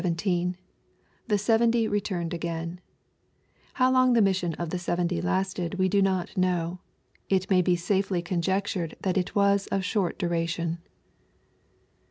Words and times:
—[jHi* 0.01 0.55
ieveni'j 1.29 1.87
returned 1.87 2.31
again^ 2.31 2.79
How 3.75 3.91
long 3.91 4.13
the 4.13 4.21
mission 4.23 4.55
of 4.55 4.71
the 4.71 4.77
Beventj 4.79 5.23
lasted 5.23 5.75
we 5.75 5.87
do 5.89 6.01
not 6.01 6.35
know. 6.35 6.79
It 7.29 7.51
may 7.51 7.61
be 7.61 7.75
safely 7.75 8.23
conjectured 8.23 8.95
that 9.01 9.15
it 9.15 9.35
was 9.35 9.67
of 9.67 9.85
short 9.85 10.17
duration. 10.17 10.79